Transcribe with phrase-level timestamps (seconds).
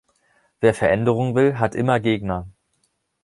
[0.61, 2.47] Wer Veränderung will, hat immer Gegner.